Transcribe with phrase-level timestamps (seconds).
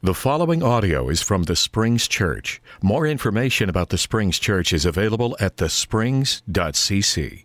[0.00, 2.62] The following audio is from the Springs Church.
[2.80, 7.44] More information about the Springs Church is available at thesprings.cc.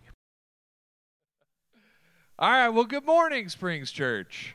[2.38, 4.54] All right, well, good morning, Springs Church.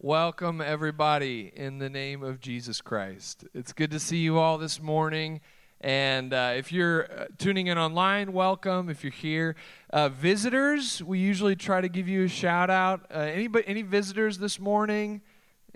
[0.00, 3.44] Welcome, everybody, in the name of Jesus Christ.
[3.54, 5.42] It's good to see you all this morning.
[5.80, 8.90] And uh, if you're uh, tuning in online, welcome.
[8.90, 9.54] If you're here,
[9.90, 13.06] uh, visitors, we usually try to give you a shout out.
[13.14, 15.20] Uh, anybody, any visitors this morning?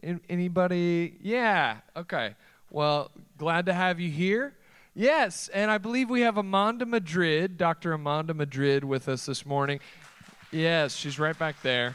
[0.02, 1.16] Anybody?
[1.22, 1.78] Yeah.
[1.96, 2.34] Okay.
[2.70, 4.54] Well, glad to have you here.
[4.94, 7.92] Yes, and I believe we have Amanda Madrid, Dr.
[7.92, 9.78] Amanda Madrid, with us this morning.
[10.50, 11.94] Yes, she's right back there.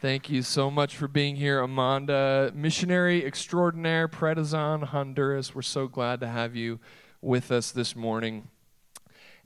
[0.00, 5.54] Thank you so much for being here, Amanda, missionary extraordinaire, Predisan, Honduras.
[5.54, 6.80] We're so glad to have you
[7.20, 8.48] with us this morning.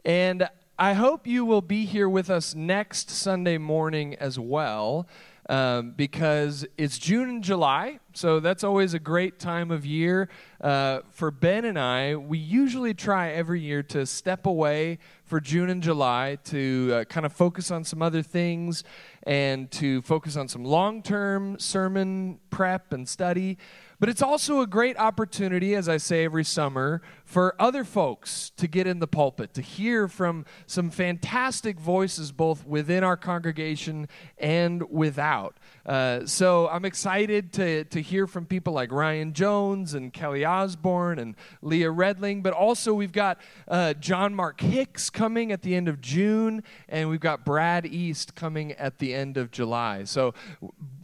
[0.05, 0.49] And
[0.79, 5.09] I hope you will be here with us next Sunday morning as well
[5.49, 10.29] um, because it's June and July, so that's always a great time of year.
[10.61, 15.71] Uh, for Ben and I, we usually try every year to step away for June
[15.71, 18.85] and July to uh, kind of focus on some other things
[19.25, 23.59] and to focus on some long term sermon prep and study.
[23.99, 28.69] But it's also a great opportunity, as I say every summer, for other folks to
[28.69, 34.89] get in the pulpit, to hear from some fantastic voices both within our congregation and
[34.91, 35.57] without.
[35.85, 41.19] Uh, so I'm excited to, to hear from people like Ryan Jones and Kelly Osborne
[41.19, 45.89] and Leah Redling, but also we've got uh, John Mark Hicks coming at the end
[45.89, 50.05] of June, and we've got Brad East coming at the end of July.
[50.05, 50.33] So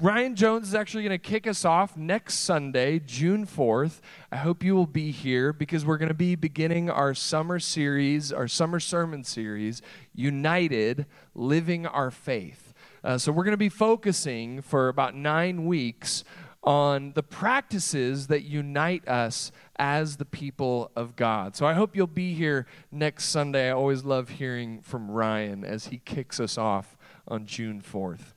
[0.01, 4.01] Ryan Jones is actually going to kick us off next Sunday, June 4th.
[4.31, 8.33] I hope you will be here because we're going to be beginning our summer series,
[8.33, 9.83] our summer sermon series,
[10.15, 12.75] United Living Our Faith.
[13.05, 16.25] Uh, so we're going to be focusing for about nine weeks
[16.63, 21.57] on the practices that unite us as the people of God.
[21.57, 23.69] So I hope you'll be here next Sunday.
[23.69, 26.97] I always love hearing from Ryan as he kicks us off
[27.27, 28.35] on June 4th.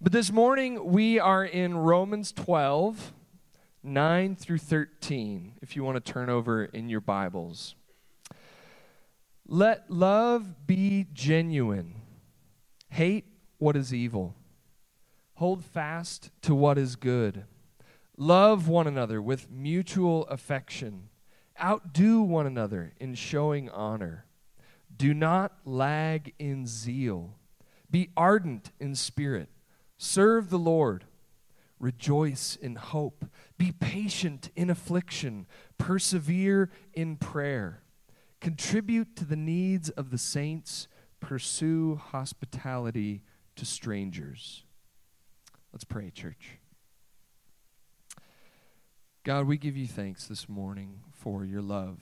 [0.00, 3.12] But this morning we are in Romans 12,
[3.82, 7.74] 9 through 13, if you want to turn over in your Bibles.
[9.46, 11.94] Let love be genuine.
[12.90, 13.24] Hate
[13.58, 14.34] what is evil.
[15.34, 17.44] Hold fast to what is good.
[18.18, 21.08] Love one another with mutual affection.
[21.60, 24.26] Outdo one another in showing honor.
[24.94, 27.36] Do not lag in zeal.
[27.90, 29.48] Be ardent in spirit.
[29.96, 31.04] Serve the Lord.
[31.80, 33.24] Rejoice in hope.
[33.56, 35.46] Be patient in affliction.
[35.78, 37.82] Persevere in prayer.
[38.40, 40.88] Contribute to the needs of the saints.
[41.20, 43.22] Pursue hospitality
[43.56, 44.64] to strangers.
[45.72, 46.58] Let's pray, church.
[49.24, 51.98] God, we give you thanks this morning for your love.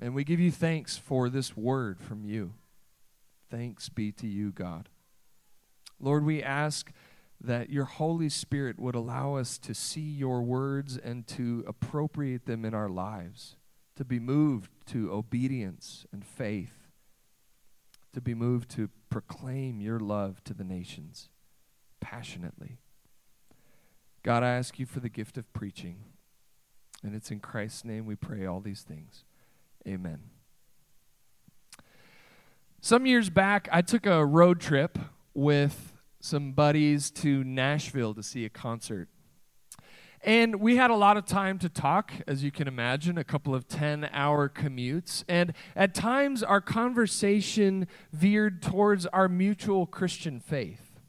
[0.00, 2.54] And we give you thanks for this word from you.
[3.50, 4.88] Thanks be to you, God.
[6.00, 6.90] Lord, we ask
[7.42, 12.64] that your Holy Spirit would allow us to see your words and to appropriate them
[12.64, 13.56] in our lives,
[13.96, 16.82] to be moved to obedience and faith
[18.12, 21.28] to be moved to proclaim your love to the nations
[22.00, 22.78] passionately.
[24.22, 26.04] God, I ask you for the gift of preaching.
[27.02, 29.24] And it's in Christ's name we pray all these things.
[29.86, 30.20] Amen.
[32.80, 34.98] Some years back, I took a road trip
[35.34, 35.91] with
[36.22, 39.08] some buddies to Nashville to see a concert.
[40.22, 43.56] And we had a lot of time to talk, as you can imagine, a couple
[43.56, 45.24] of 10 hour commutes.
[45.28, 51.00] And at times, our conversation veered towards our mutual Christian faith.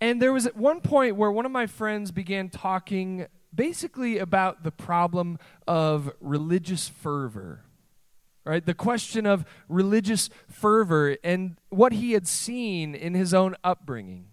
[0.00, 4.62] And there was at one point where one of my friends began talking basically about
[4.62, 5.38] the problem
[5.68, 7.64] of religious fervor.
[8.44, 8.64] Right?
[8.64, 14.26] The question of religious fervor and what he had seen in his own upbringing.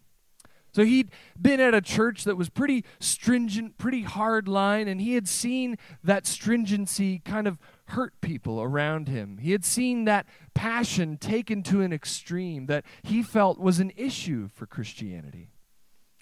[0.78, 1.09] So he'd
[1.41, 5.78] been at a church that was pretty stringent, pretty hard line, and he had seen
[6.03, 9.40] that stringency kind of hurt people around him.
[9.40, 14.49] He had seen that passion taken to an extreme that he felt was an issue
[14.53, 15.49] for Christianity.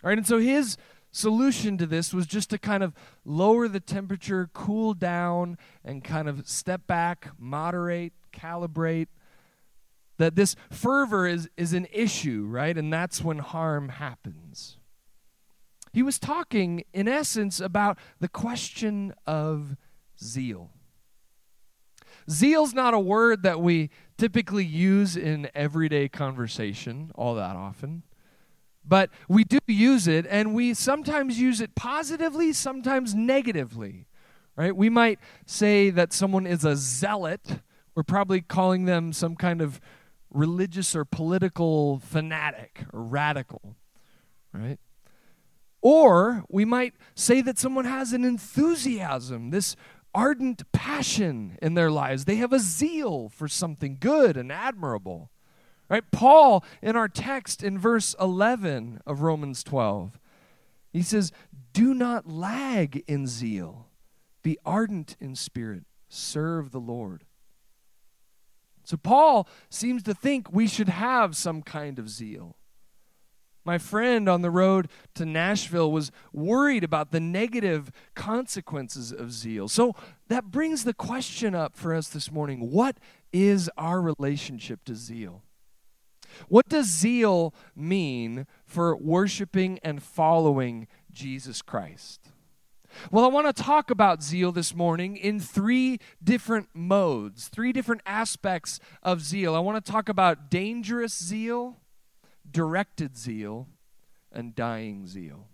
[0.03, 0.77] All right, and so his
[1.15, 6.27] solution to this was just to kind of lower the temperature, cool down, and kind
[6.27, 9.07] of step back, moderate, calibrate,
[10.17, 12.77] that this fervor is, is an issue, right?
[12.77, 14.77] And that's when harm happens.
[15.93, 19.77] He was talking, in essence, about the question of
[20.21, 20.71] zeal.
[22.29, 28.03] Zeal's not a word that we typically use in everyday conversation all that often.
[28.87, 34.07] But we do use it, and we sometimes use it positively, sometimes negatively.
[34.55, 34.75] Right?
[34.75, 37.59] We might say that someone is a zealot.
[37.93, 39.81] We're probably calling them some kind of
[40.29, 43.75] religious or political fanatic or radical.
[44.53, 44.79] Right?
[45.81, 49.75] Or we might say that someone has an enthusiasm, this
[50.15, 52.25] ardent passion in their lives.
[52.25, 55.29] They have a zeal for something good and admirable.
[55.87, 56.03] Right?
[56.11, 60.19] Paul, in our text in verse 11 of Romans 12,
[60.91, 61.31] he says,
[61.73, 63.87] Do not lag in zeal,
[64.41, 67.25] be ardent in spirit, serve the Lord.
[68.83, 72.55] So, Paul seems to think we should have some kind of zeal.
[73.65, 79.67] My friend on the road to Nashville was worried about the negative consequences of zeal.
[79.67, 79.95] So
[80.27, 82.97] that brings the question up for us this morning what
[83.33, 85.41] is our relationship to zeal?
[86.47, 92.31] What does zeal mean for worshiping and following Jesus Christ?
[93.11, 98.01] Well, I want to talk about zeal this morning in three different modes, three different
[98.05, 99.55] aspects of zeal.
[99.55, 101.77] I want to talk about dangerous zeal,
[102.49, 103.67] directed zeal,
[104.31, 105.47] and dying zeal.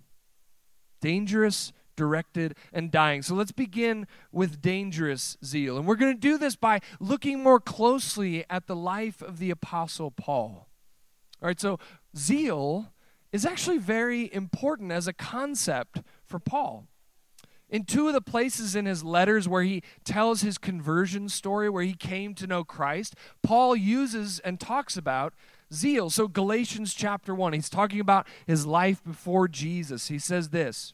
[1.01, 3.21] Dangerous, directed, and dying.
[3.21, 5.77] So let's begin with dangerous zeal.
[5.77, 9.51] And we're going to do this by looking more closely at the life of the
[9.51, 10.67] Apostle Paul.
[11.41, 11.79] All right, so
[12.15, 12.93] zeal
[13.31, 16.87] is actually very important as a concept for Paul.
[17.69, 21.83] In two of the places in his letters where he tells his conversion story, where
[21.83, 25.33] he came to know Christ, Paul uses and talks about
[25.73, 26.09] zeal.
[26.09, 30.09] So, Galatians chapter 1, he's talking about his life before Jesus.
[30.09, 30.93] He says this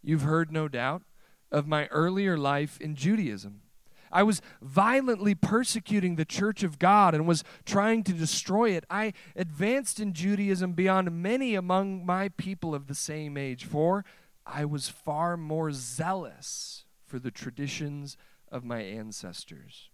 [0.00, 1.02] You've heard, no doubt,
[1.50, 3.62] of my earlier life in Judaism
[4.12, 8.84] I was violently persecuting the church of God and was trying to destroy it.
[8.90, 14.04] I advanced in Judaism beyond many among my people of the same age, for
[14.44, 18.16] I was far more zealous for the traditions
[18.50, 19.90] of my ancestors.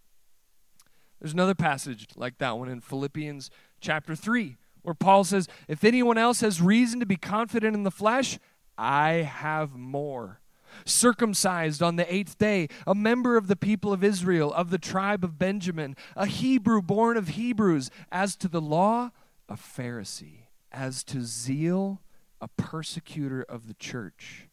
[1.20, 6.18] There's another passage like that one in Philippians chapter 3, where Paul says, If anyone
[6.18, 8.38] else has reason to be confident in the flesh,
[8.78, 10.40] I have more
[10.84, 15.24] circumcised on the eighth day, a member of the people of Israel, of the tribe
[15.24, 19.10] of Benjamin, a Hebrew born of Hebrews, as to the law,
[19.48, 22.02] a Pharisee, as to zeal,
[22.40, 24.48] a persecutor of the church,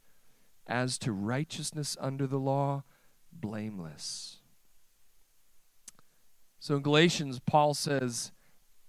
[0.67, 2.83] as to righteousness under the law,
[3.31, 4.37] blameless.
[6.59, 8.31] So in Galatians, Paul says,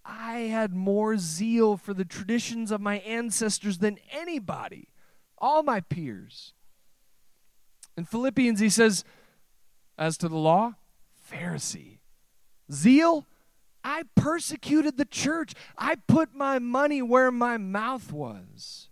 [0.05, 4.91] I had more zeal for the traditions of my ancestors than anybody,
[5.39, 6.53] all my peers.
[7.96, 9.05] In Philippians, he says,
[9.96, 10.75] as to the law,
[11.31, 11.99] Pharisee.
[12.70, 13.26] Zeal,
[13.85, 15.52] I persecuted the church.
[15.76, 18.88] I put my money where my mouth was.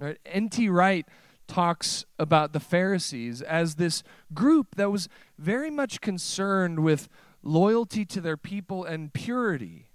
[0.00, 0.18] Right?
[0.24, 0.68] N.T.
[0.68, 1.06] Wright
[1.46, 4.02] talks about the Pharisees as this
[4.32, 7.08] group that was very much concerned with
[7.42, 9.90] loyalty to their people and purity.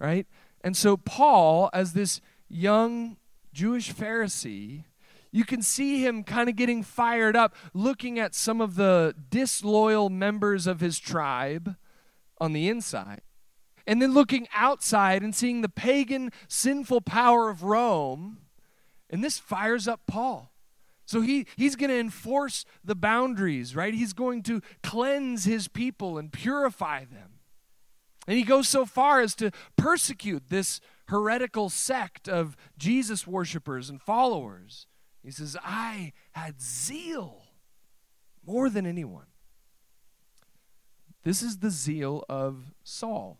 [0.00, 0.26] Right?
[0.62, 3.16] And so, Paul, as this young
[3.52, 4.84] Jewish Pharisee,
[5.32, 10.10] you can see him kind of getting fired up, looking at some of the disloyal
[10.10, 11.76] members of his tribe
[12.38, 13.22] on the inside.
[13.86, 18.38] And then looking outside and seeing the pagan, sinful power of Rome.
[19.10, 20.52] And this fires up Paul.
[21.04, 23.92] So he, he's going to enforce the boundaries, right?
[23.92, 27.40] He's going to cleanse his people and purify them.
[28.28, 34.00] And he goes so far as to persecute this heretical sect of Jesus worshippers and
[34.00, 34.86] followers.
[35.22, 37.44] He says, I had zeal
[38.44, 39.26] more than anyone.
[41.22, 43.38] This is the zeal of Saul,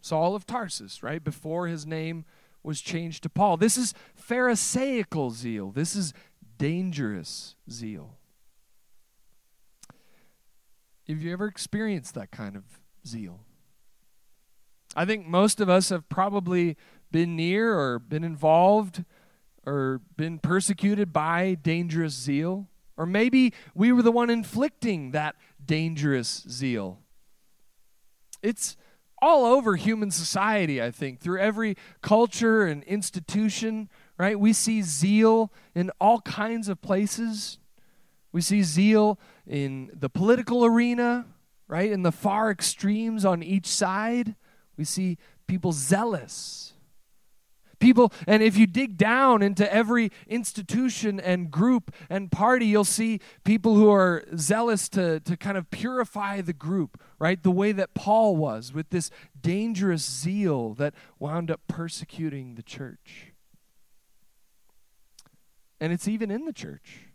[0.00, 1.22] Saul of Tarsus, right?
[1.22, 2.24] Before his name
[2.62, 3.56] was changed to Paul.
[3.56, 5.70] This is Pharisaical zeal.
[5.72, 6.14] This is
[6.58, 8.18] dangerous zeal.
[11.08, 12.62] Have you ever experienced that kind of
[13.04, 13.40] zeal?
[14.94, 16.76] I think most of us have probably
[17.10, 19.04] been near or been involved
[19.70, 22.66] or been persecuted by dangerous zeal.
[22.96, 26.98] Or maybe we were the one inflicting that dangerous zeal.
[28.42, 28.76] It's
[29.22, 34.38] all over human society, I think, through every culture and institution, right?
[34.38, 37.58] We see zeal in all kinds of places.
[38.32, 41.26] We see zeal in the political arena,
[41.68, 41.92] right?
[41.92, 44.34] In the far extremes on each side.
[44.76, 46.72] We see people zealous
[47.80, 53.20] People, and if you dig down into every institution and group and party, you'll see
[53.42, 57.42] people who are zealous to, to kind of purify the group, right?
[57.42, 59.10] The way that Paul was with this
[59.40, 63.32] dangerous zeal that wound up persecuting the church.
[65.80, 67.06] And it's even in the church.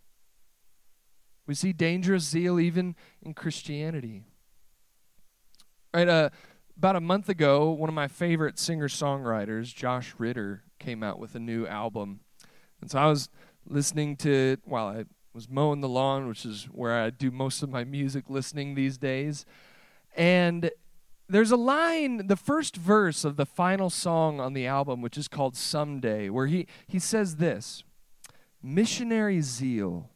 [1.45, 4.23] We see dangerous zeal even in Christianity.
[5.93, 6.31] Right, uh,
[6.77, 11.35] about a month ago, one of my favorite singer songwriters, Josh Ritter, came out with
[11.35, 12.19] a new album.
[12.81, 13.29] And so I was
[13.67, 17.63] listening to it while I was mowing the lawn, which is where I do most
[17.63, 19.45] of my music listening these days.
[20.15, 20.71] And
[21.27, 25.27] there's a line, the first verse of the final song on the album, which is
[25.27, 27.83] called Someday, where he, he says this
[28.61, 30.09] Missionary zeal,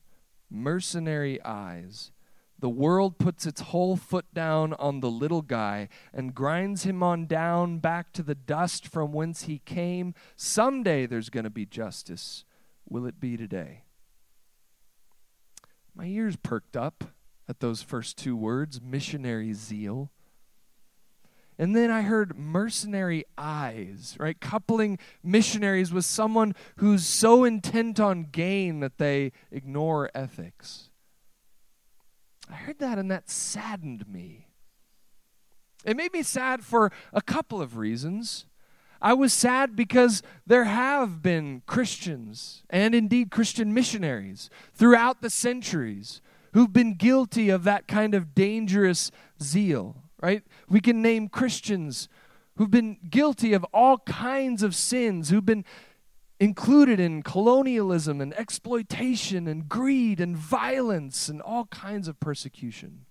[0.50, 2.12] mercenary eyes.
[2.60, 7.26] The world puts its whole foot down on the little guy and grinds him on
[7.26, 10.14] down back to the dust from whence he came.
[10.36, 12.44] Someday there's going to be justice.
[12.88, 13.84] Will it be today?
[15.96, 17.06] My ears perked up
[17.48, 20.12] at those first two words missionary zeal.
[21.58, 24.40] And then I heard mercenary eyes, right?
[24.40, 30.89] Coupling missionaries with someone who's so intent on gain that they ignore ethics.
[32.50, 34.48] I heard that and that saddened me.
[35.86, 38.46] It made me sad for a couple of reasons.
[39.02, 46.22] I was sad because there have been Christians and indeed Christian missionaries throughout the centuries
[46.54, 50.44] who've been guilty of that kind of dangerous zeal, right?
[50.68, 52.10] We can name Christians
[52.58, 55.64] who've been guilty of all kinds of sins, who've been
[56.40, 63.06] included in colonialism and exploitation and greed and violence and all kinds of persecution.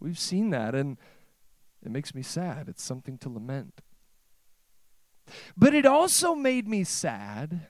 [0.00, 0.96] We've seen that, and
[1.84, 2.68] it makes me sad.
[2.68, 3.82] It's something to lament.
[5.56, 7.66] But it also made me sad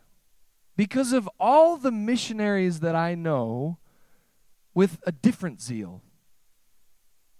[0.76, 3.78] because of all the missionaries that I know
[4.74, 6.02] with a different zeal,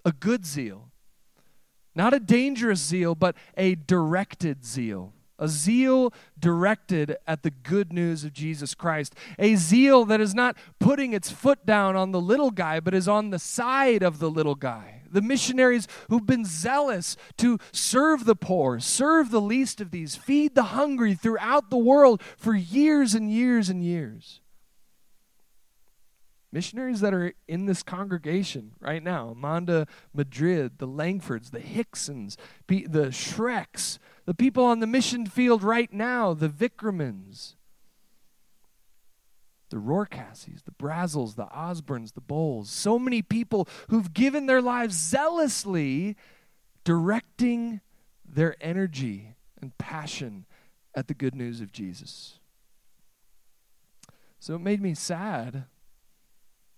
[0.04, 0.90] a good zeal.
[1.94, 5.12] Not a dangerous zeal, but a directed zeal.
[5.40, 9.16] A zeal directed at the good news of Jesus Christ.
[9.38, 13.09] A zeal that is not putting its foot down on the little guy, but is
[13.09, 18.37] on the side of the little guy the missionaries who've been zealous to serve the
[18.37, 23.30] poor, serve the least of these, feed the hungry throughout the world for years and
[23.30, 24.40] years and years.
[26.52, 33.12] Missionaries that are in this congregation right now Amanda Madrid, the Langfords, the Hicksons, the
[33.12, 37.55] Shreks, the people on the mission field right now, the Vickermans
[39.71, 44.95] the Rorcassies, the Brazells, the Osborns, the Bowles, so many people who've given their lives
[44.95, 46.17] zealously
[46.85, 47.81] directing
[48.25, 50.45] their energy and passion
[50.95, 52.41] at the good news of Jesus.
[54.41, 55.65] So it made me sad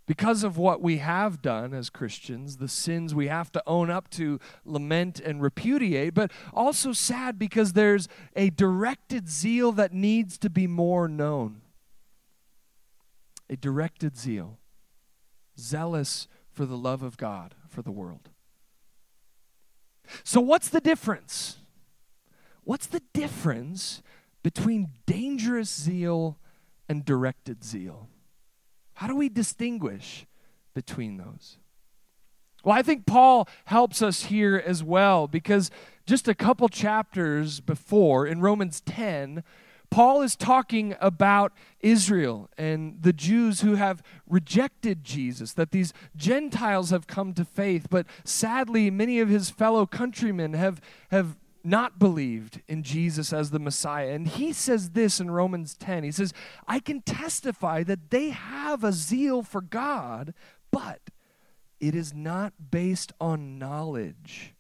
[0.06, 4.10] because of what we have done as Christians, the sins we have to own up
[4.10, 10.50] to, lament, and repudiate, but also sad because there's a directed zeal that needs to
[10.50, 11.62] be more known
[13.52, 14.58] a directed zeal,
[15.58, 18.30] zealous for the love of God for the world.
[20.24, 21.58] So, what's the difference?
[22.64, 24.02] What's the difference
[24.42, 26.38] between dangerous zeal
[26.88, 28.08] and directed zeal?
[29.02, 30.26] How do we distinguish
[30.74, 31.58] between those?
[32.62, 35.72] Well, I think Paul helps us here as well because
[36.06, 39.42] just a couple chapters before in Romans 10,
[39.90, 46.90] Paul is talking about Israel and the Jews who have rejected Jesus, that these Gentiles
[46.90, 50.80] have come to faith, but sadly, many of his fellow countrymen have,
[51.10, 54.10] have not believed in Jesus as the Messiah.
[54.10, 56.32] And he says this in Romans 10 He says,
[56.66, 60.34] I can testify that they have a zeal for God,
[60.70, 61.00] but
[61.80, 64.54] it is not based on knowledge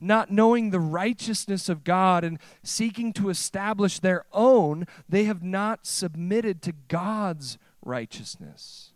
[0.00, 5.86] not knowing the righteousness of God and seeking to establish their own, they have not
[5.86, 8.92] submitted to God's righteousness.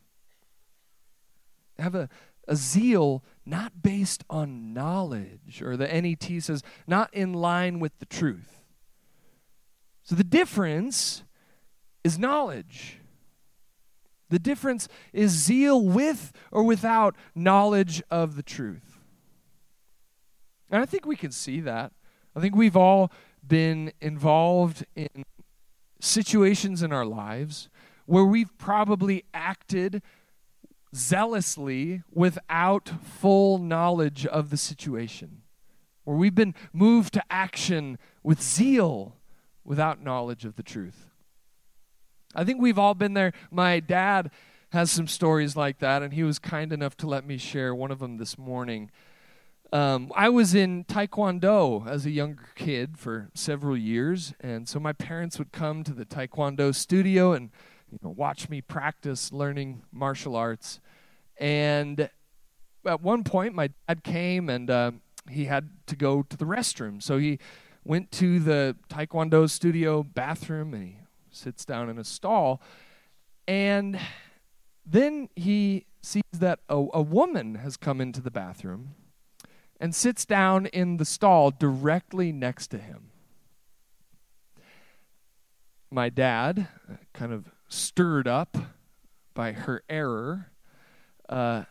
[1.78, 2.08] Have a,
[2.48, 8.06] a zeal not based on knowledge, or the NET says, not in line with the
[8.06, 8.62] truth.
[10.02, 11.22] So the difference
[12.04, 12.98] is knowledge.
[14.28, 18.98] The difference is zeal with or without knowledge of the truth.
[20.70, 21.92] And I think we can see that.
[22.34, 23.10] I think we've all
[23.46, 25.24] been involved in
[26.00, 27.68] situations in our lives
[28.06, 30.02] where we've probably acted
[30.94, 35.42] zealously without full knowledge of the situation,
[36.04, 39.16] where we've been moved to action with zeal
[39.64, 41.06] without knowledge of the truth.
[42.34, 43.32] I think we've all been there.
[43.50, 44.30] My dad
[44.72, 47.90] has some stories like that, and he was kind enough to let me share one
[47.90, 48.90] of them this morning.
[49.72, 54.92] Um, I was in Taekwondo as a younger kid for several years, and so my
[54.92, 57.50] parents would come to the Taekwondo studio and
[57.90, 60.80] you know watch me practice learning martial arts.
[61.38, 62.10] And
[62.86, 64.92] at one point, my dad came and uh,
[65.28, 67.38] he had to go to the restroom, so he
[67.84, 70.96] went to the Taekwondo studio bathroom and he
[71.30, 72.60] sits down in a stall,
[73.46, 73.98] and
[74.84, 78.94] then he sees that a, a woman has come into the bathroom
[79.78, 83.10] and sits down in the stall directly next to him.
[85.90, 88.58] My dad, uh, kind of stirred up
[89.32, 90.50] by her error,
[91.28, 91.64] uh,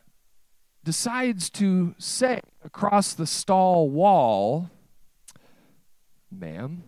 [0.84, 4.72] decides to say across the stall wall,
[6.32, 6.84] Ma'am,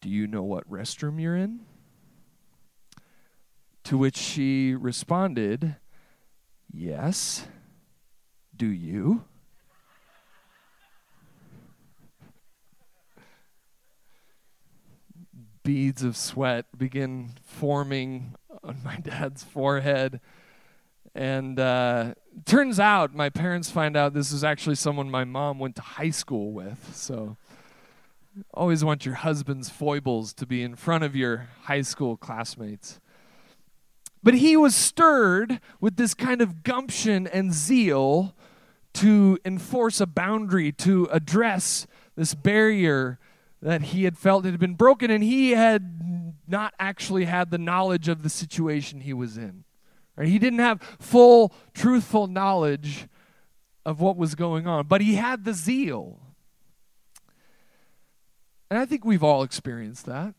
[0.00, 1.60] do you know what restroom you're in?
[3.84, 5.76] To which she responded,
[6.72, 7.46] Yes.
[8.54, 9.24] Do you?
[15.66, 20.20] Beads of sweat begin forming on my dad's forehead.
[21.12, 25.74] And uh, turns out my parents find out this is actually someone my mom went
[25.74, 26.94] to high school with.
[26.94, 27.36] So
[28.54, 33.00] always want your husband's foibles to be in front of your high school classmates.
[34.22, 38.36] But he was stirred with this kind of gumption and zeal
[38.94, 43.18] to enforce a boundary, to address this barrier
[43.66, 47.58] that he had felt it had been broken and he had not actually had the
[47.58, 49.64] knowledge of the situation he was in.
[50.16, 50.28] Right?
[50.28, 53.08] He didn't have full, truthful knowledge
[53.84, 56.20] of what was going on, but he had the zeal.
[58.70, 60.36] And I think we've all experienced that.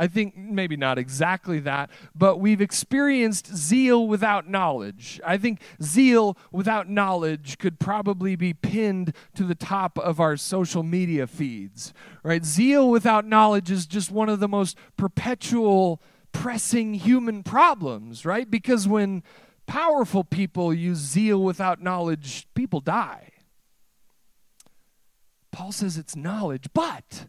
[0.00, 5.20] I think maybe not exactly that, but we've experienced zeal without knowledge.
[5.26, 10.82] I think zeal without knowledge could probably be pinned to the top of our social
[10.82, 11.92] media feeds,
[12.22, 12.46] right?
[12.46, 16.00] Zeal without knowledge is just one of the most perpetual,
[16.32, 18.50] pressing human problems, right?
[18.50, 19.22] Because when
[19.66, 23.32] powerful people use zeal without knowledge, people die.
[25.52, 27.26] Paul says it's knowledge, but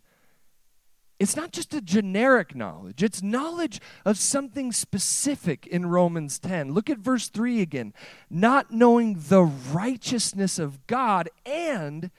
[1.21, 6.73] it's not just a generic knowledge, it's knowledge of something specific in Romans 10.
[6.73, 7.93] Look at verse 3 again.
[8.27, 12.09] Not knowing the righteousness of God and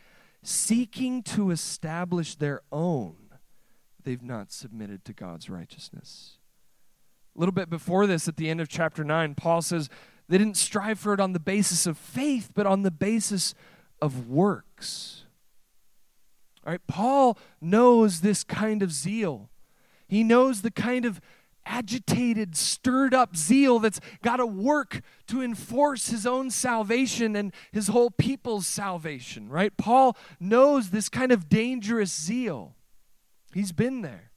[0.44, 3.16] seeking to establish their own,
[4.04, 6.38] they've not submitted to God's righteousness.
[7.34, 9.88] A little bit before this, at the end of chapter 9, Paul says
[10.28, 13.56] they didn't strive for it on the basis of faith, but on the basis
[14.00, 15.21] of works.
[16.64, 19.50] All right, Paul knows this kind of zeal.
[20.06, 21.20] He knows the kind of
[21.64, 27.88] agitated, stirred up zeal that's got to work to enforce his own salvation and his
[27.88, 29.76] whole people's salvation, right?
[29.76, 32.74] Paul knows this kind of dangerous zeal.
[33.54, 34.30] He's been there.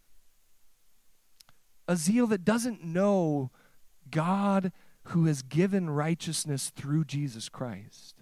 [1.88, 3.52] A zeal that doesn't know
[4.10, 4.72] God
[5.10, 8.16] who has given righteousness through Jesus Christ.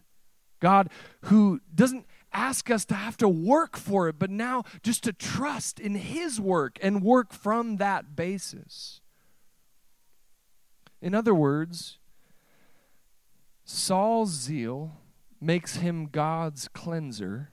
[0.60, 0.90] God
[1.24, 5.80] who doesn't ask us to have to work for it, but now just to trust
[5.80, 9.02] in His work and work from that basis.
[11.02, 11.98] In other words,
[13.66, 14.94] Saul's zeal
[15.42, 17.52] makes him God's cleanser,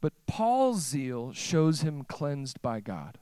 [0.00, 3.18] but Paul's zeal shows him cleansed by God.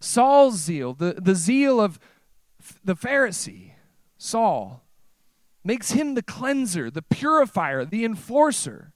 [0.00, 1.98] Saul's zeal, the, the zeal of
[2.84, 3.72] the Pharisee,
[4.18, 4.83] Saul,
[5.64, 8.92] makes him the cleanser, the purifier, the enforcer.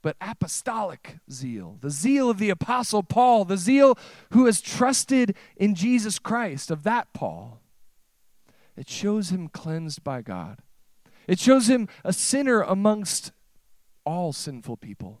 [0.00, 3.96] But apostolic zeal, the zeal of the Apostle Paul, the zeal
[4.32, 7.60] who has trusted in Jesus Christ, of that Paul,
[8.76, 10.58] it shows him cleansed by God.
[11.28, 13.30] It shows him a sinner amongst
[14.04, 15.20] all sinful people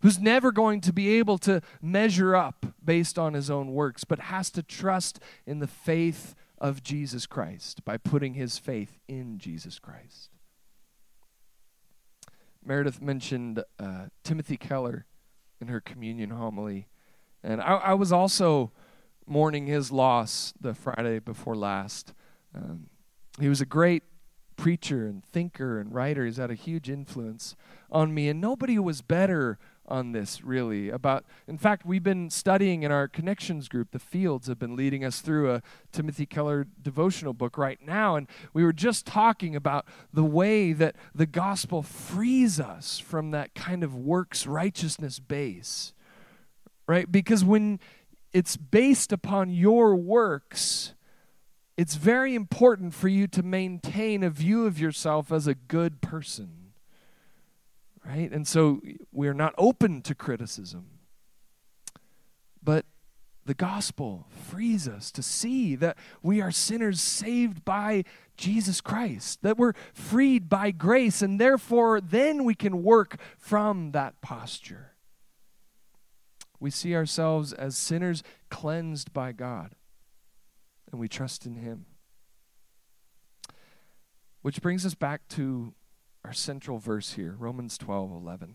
[0.00, 4.18] who's never going to be able to measure up based on his own works, but
[4.20, 9.78] has to trust in the faith of Jesus Christ by putting his faith in Jesus
[9.78, 10.30] Christ.
[12.64, 15.06] Meredith mentioned uh, Timothy Keller
[15.60, 16.88] in her communion homily.
[17.42, 18.72] And I, I, was also
[19.26, 22.14] mourning his loss the Friday before last.
[22.54, 22.88] Um,
[23.38, 24.02] he was a great
[24.56, 26.24] preacher and thinker and writer.
[26.24, 27.54] He's had a huge influence
[27.90, 32.82] on me, and nobody was better on this really about in fact we've been studying
[32.82, 37.32] in our connections group the fields have been leading us through a timothy keller devotional
[37.32, 42.58] book right now and we were just talking about the way that the gospel frees
[42.58, 45.92] us from that kind of works righteousness base
[46.86, 47.78] right because when
[48.32, 50.94] it's based upon your works
[51.76, 56.63] it's very important for you to maintain a view of yourself as a good person.
[58.04, 58.30] Right?
[58.30, 60.86] And so we're not open to criticism.
[62.62, 62.84] But
[63.46, 68.04] the gospel frees us to see that we are sinners saved by
[68.36, 74.20] Jesus Christ, that we're freed by grace, and therefore then we can work from that
[74.20, 74.92] posture.
[76.58, 79.74] We see ourselves as sinners cleansed by God,
[80.90, 81.84] and we trust in Him.
[84.40, 85.74] Which brings us back to
[86.24, 88.54] our central verse here, Romans 12 11,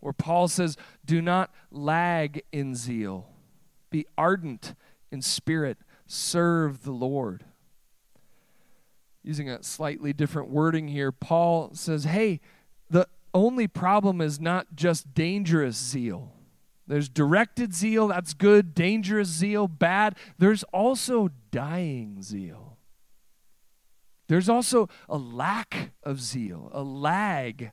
[0.00, 3.28] where Paul says, Do not lag in zeal,
[3.90, 4.74] be ardent
[5.10, 7.44] in spirit, serve the Lord
[9.26, 12.40] using a slightly different wording here, Paul says, hey,
[12.88, 16.32] the only problem is not just dangerous zeal.
[16.86, 18.72] There's directed zeal, that's good.
[18.72, 20.16] Dangerous zeal, bad.
[20.38, 22.75] There's also dying zeal.
[24.28, 27.70] There's also a lack of zeal, a lag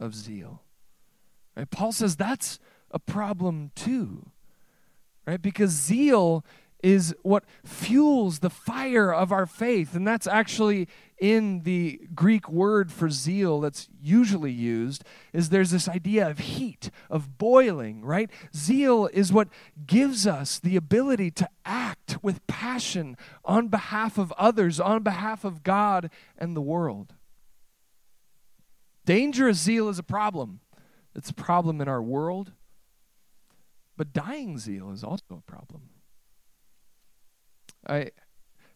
[0.00, 0.62] of zeal.
[1.56, 1.70] Right?
[1.70, 2.58] Paul says that's
[2.90, 4.30] a problem too.
[5.26, 5.40] Right?
[5.40, 6.44] Because zeal
[6.82, 9.94] is what fuels the fire of our faith.
[9.94, 10.86] And that's actually
[11.24, 16.90] in the Greek word for zeal that's usually used is there's this idea of heat,
[17.08, 18.30] of boiling, right?
[18.54, 19.48] Zeal is what
[19.86, 25.62] gives us the ability to act with passion on behalf of others, on behalf of
[25.62, 27.14] God and the world.
[29.06, 30.60] Dangerous zeal is a problem.
[31.14, 32.52] It's a problem in our world.
[33.96, 35.88] But dying zeal is also a problem.
[37.88, 38.10] I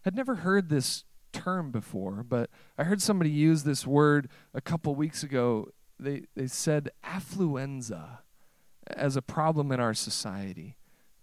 [0.01, 1.05] had never heard this
[1.39, 5.69] term before, but I heard somebody use this word a couple weeks ago.
[5.99, 8.19] They, they said affluenza
[8.89, 10.77] as a problem in our society,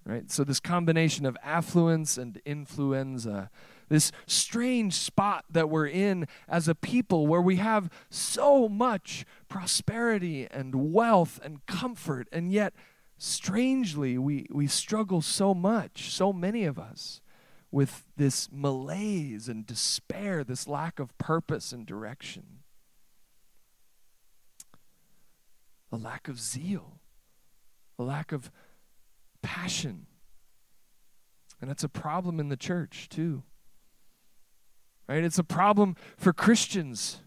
[0.06, 0.32] right?
[0.32, 3.50] So, this combination of affluence and influenza,
[3.90, 10.48] this strange spot that we're in as a people where we have so much prosperity
[10.50, 12.74] and wealth and comfort, and yet,
[13.18, 17.22] strangely, we, we struggle so much, so many of us
[17.76, 22.60] with this malaise and despair, this lack of purpose and direction,
[25.92, 27.02] a lack of zeal,
[28.00, 28.50] a lack of
[29.42, 30.06] passion.
[31.60, 33.44] And that's a problem in the church, too.
[35.10, 35.26] Right?
[35.26, 37.20] It's a problem for Christians.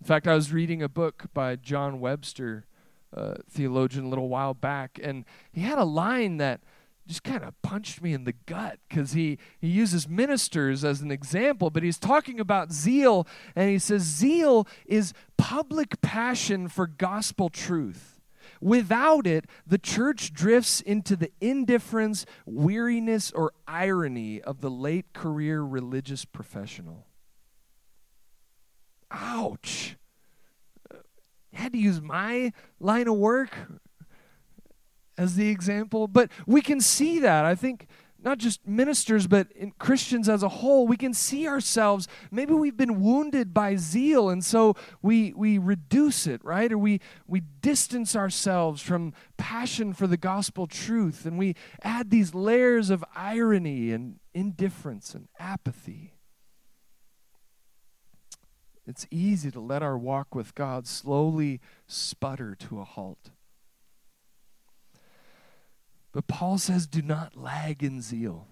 [0.00, 2.66] In fact, I was reading a book by John Webster,
[3.12, 6.60] a theologian, a little while back, and he had a line that
[7.06, 11.10] just kind of punched me in the gut because he, he uses ministers as an
[11.10, 17.48] example, but he's talking about zeal, and he says, Zeal is public passion for gospel
[17.48, 18.20] truth.
[18.60, 25.62] Without it, the church drifts into the indifference, weariness, or irony of the late career
[25.62, 27.06] religious professional.
[29.10, 29.96] Ouch.
[30.90, 33.56] I had to use my line of work
[35.18, 36.08] as the example.
[36.08, 37.44] But we can see that.
[37.44, 37.86] I think
[38.26, 39.48] not just ministers, but
[39.78, 42.08] Christians as a whole, we can see ourselves.
[42.32, 46.72] Maybe we've been wounded by zeal, and so we, we reduce it, right?
[46.72, 52.34] Or we, we distance ourselves from passion for the gospel truth, and we add these
[52.34, 56.14] layers of irony and indifference and apathy.
[58.88, 63.30] It's easy to let our walk with God slowly sputter to a halt.
[66.16, 68.46] But Paul says, do not lag in zeal.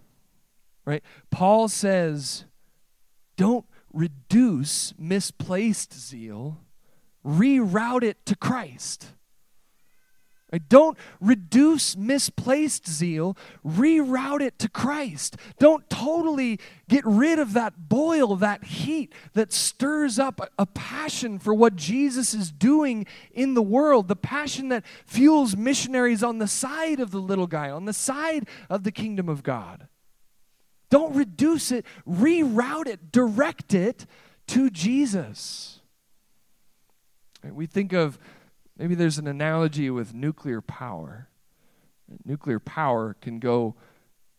[0.84, 1.02] Right?
[1.30, 2.44] Paul says,
[3.38, 6.60] don't reduce misplaced zeal,
[7.24, 9.14] reroute it to Christ.
[10.58, 15.36] Don't reduce misplaced zeal, reroute it to Christ.
[15.58, 21.54] Don't totally get rid of that boil, that heat that stirs up a passion for
[21.54, 27.00] what Jesus is doing in the world, the passion that fuels missionaries on the side
[27.00, 29.88] of the little guy, on the side of the kingdom of God.
[30.90, 34.06] Don't reduce it, reroute it, direct it
[34.48, 35.80] to Jesus.
[37.42, 38.18] We think of
[38.76, 41.28] Maybe there's an analogy with nuclear power.
[42.24, 43.76] Nuclear power can go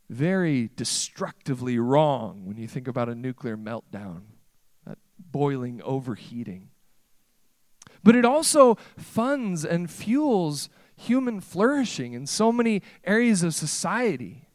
[0.10, 4.22] very destructively wrong when you think about a nuclear meltdown,
[4.86, 6.70] that boiling, overheating.
[8.04, 14.48] But it also funds and fuels human flourishing in so many areas of society,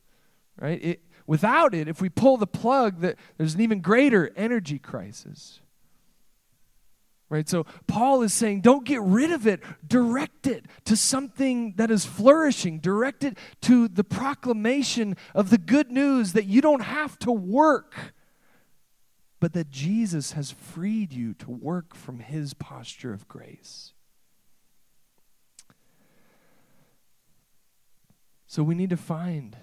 [0.58, 0.82] right?
[0.82, 5.60] It, without it, if we pull the plug, that there's an even greater energy crisis.
[7.30, 7.48] Right?
[7.48, 9.62] So Paul is saying, don't get rid of it.
[9.86, 12.80] Direct it to something that is flourishing.
[12.80, 18.14] Direct it to the proclamation of the good news that you don't have to work,
[19.38, 23.92] but that Jesus has freed you to work from his posture of grace.
[28.48, 29.56] So we need to find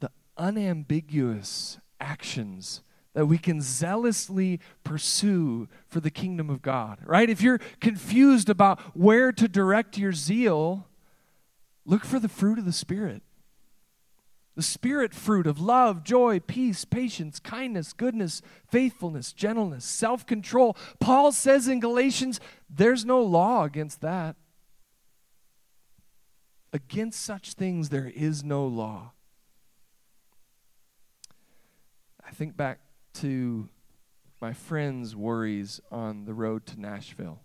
[0.00, 2.82] the unambiguous actions
[3.14, 7.28] that we can zealously pursue for the kingdom of God, right?
[7.28, 10.86] If you're confused about where to direct your zeal,
[11.84, 13.22] look for the fruit of the Spirit.
[14.54, 20.76] The Spirit fruit of love, joy, peace, patience, kindness, goodness, faithfulness, gentleness, self control.
[21.00, 24.36] Paul says in Galatians, there's no law against that.
[26.74, 29.12] Against such things, there is no law.
[32.26, 32.80] I think back
[33.14, 33.68] to
[34.40, 37.40] my friend's worries on the road to Nashville.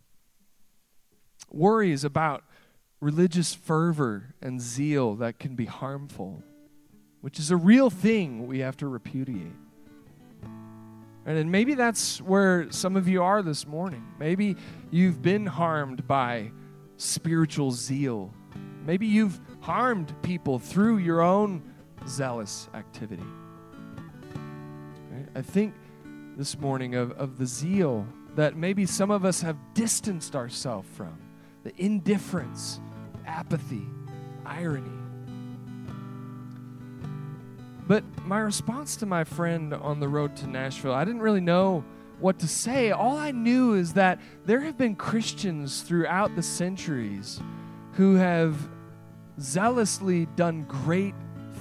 [1.51, 2.43] Worries about
[2.99, 6.43] religious fervor and zeal that can be harmful,
[7.21, 9.55] which is a real thing we have to repudiate.
[11.25, 14.03] And maybe that's where some of you are this morning.
[14.17, 14.55] Maybe
[14.91, 16.51] you've been harmed by
[16.95, 18.33] spiritual zeal.
[18.85, 21.61] Maybe you've harmed people through your own
[22.07, 23.25] zealous activity.
[25.37, 25.75] I think
[26.35, 31.15] this morning of, of the zeal that maybe some of us have distanced ourselves from,
[31.63, 32.79] the indifference,
[33.27, 33.85] apathy,
[34.47, 34.89] irony.
[37.87, 41.85] But my response to my friend on the road to Nashville, I didn't really know
[42.19, 42.89] what to say.
[42.89, 47.39] All I knew is that there have been Christians throughout the centuries
[47.91, 48.57] who have
[49.39, 51.13] zealously done great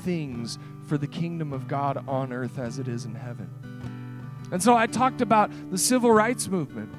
[0.03, 3.51] things for the kingdom of God on earth as it is in heaven.
[4.53, 6.93] And so I talked about the civil rights movement.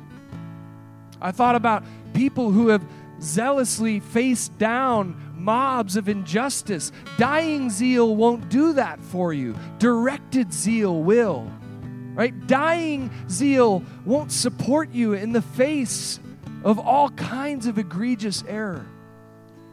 [1.21, 1.83] I thought about
[2.13, 2.85] people who have
[3.21, 6.91] zealously faced down mobs of injustice.
[7.17, 11.51] Dying zeal won't do that for you, directed zeal will.
[12.13, 12.47] Right?
[12.47, 16.19] Dying zeal won't support you in the face
[16.63, 18.85] of all kinds of egregious error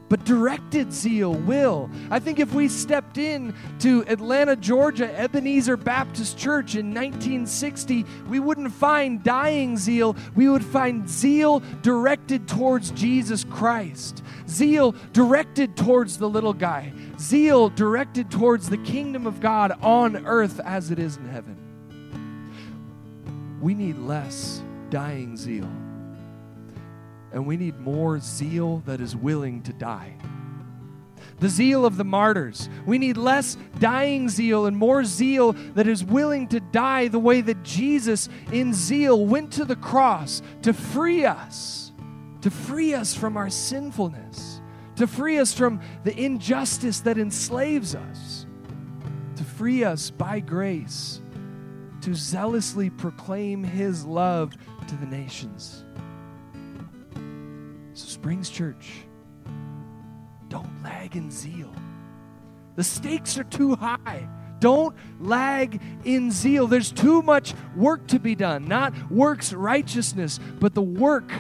[0.09, 1.91] but directed zeal will.
[2.11, 8.41] I think if we stepped in to Atlanta, Georgia, Ebenezer Baptist Church in 1960, we
[8.41, 10.17] wouldn't find dying zeal.
[10.35, 17.69] We would find zeal directed towards Jesus Christ, zeal directed towards the little guy, zeal
[17.71, 21.61] directed towards the kingdom of God on earth as it is in heaven.
[23.61, 25.71] We need less dying zeal
[27.35, 30.15] and we need more zeal that is willing to die.
[31.41, 32.69] The zeal of the martyrs.
[32.87, 37.41] We need less dying zeal and more zeal that is willing to die the way
[37.41, 41.93] that Jesus, in zeal, went to the cross to free us,
[42.43, 44.61] to free us from our sinfulness,
[44.95, 48.47] to free us from the injustice that enslaves us,
[49.35, 51.21] to free us by grace,
[52.03, 54.55] to zealously proclaim His love
[54.87, 55.84] to the nations.
[58.25, 58.91] Springs Church,
[60.49, 61.71] don't lag in zeal.
[62.75, 64.27] The stakes are too high.
[64.61, 66.67] Don't lag in zeal.
[66.67, 68.65] There's too much work to be done.
[68.65, 71.31] Not works righteousness, but the work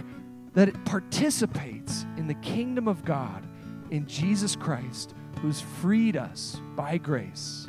[0.52, 3.46] that it participates in the kingdom of God
[3.90, 7.66] in Jesus Christ, who's freed us by grace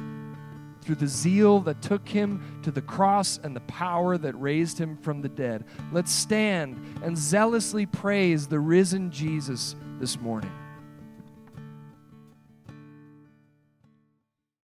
[0.86, 4.98] through the zeal that took him to the cross and the power that raised him
[4.98, 5.66] from the dead.
[5.92, 10.52] Let's stand and zealously praise the risen Jesus this morning.